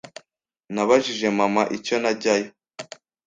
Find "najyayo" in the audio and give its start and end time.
2.01-2.49